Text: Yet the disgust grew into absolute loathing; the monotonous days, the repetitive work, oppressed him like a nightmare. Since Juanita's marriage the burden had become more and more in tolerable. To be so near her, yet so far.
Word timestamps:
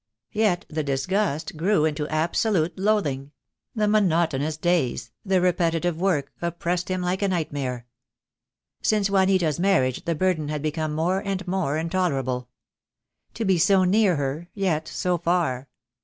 Yet 0.33 0.65
the 0.67 0.81
disgust 0.81 1.55
grew 1.57 1.85
into 1.85 2.07
absolute 2.07 2.75
loathing; 2.79 3.33
the 3.75 3.87
monotonous 3.87 4.57
days, 4.57 5.11
the 5.23 5.39
repetitive 5.41 6.01
work, 6.01 6.31
oppressed 6.41 6.89
him 6.89 7.03
like 7.03 7.21
a 7.21 7.27
nightmare. 7.27 7.85
Since 8.81 9.11
Juanita's 9.11 9.59
marriage 9.59 10.03
the 10.05 10.15
burden 10.15 10.47
had 10.47 10.63
become 10.63 10.95
more 10.95 11.21
and 11.23 11.47
more 11.47 11.77
in 11.77 11.91
tolerable. 11.91 12.47
To 13.35 13.45
be 13.45 13.59
so 13.59 13.83
near 13.83 14.15
her, 14.15 14.49
yet 14.55 14.87
so 14.87 15.19
far. 15.19 15.69